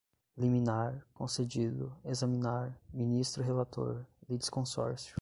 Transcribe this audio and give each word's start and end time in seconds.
liminar, 0.35 1.05
concedido, 1.13 1.95
examinar, 2.03 2.75
ministro 2.91 3.43
relator, 3.43 4.03
litisconsórcio 4.27 5.09